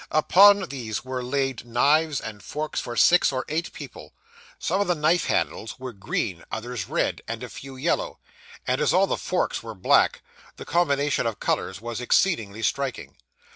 [0.09, 4.13] Upon these were laid knives and forks for six or eight people.
[4.57, 8.17] Some of the knife handles were green, others red, and a few yellow;
[8.65, 10.23] and as all the forks were black,
[10.55, 13.15] the combination of colours was exceedingly striking.